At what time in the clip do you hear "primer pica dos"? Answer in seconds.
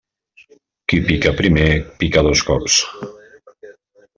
1.41-2.45